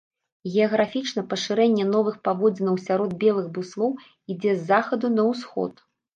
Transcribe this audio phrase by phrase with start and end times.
[0.53, 3.91] Геаграфічна пашырэнне новых паводзінаў сярод белых буслоў
[4.31, 5.73] ідзе з захаду на ўсход.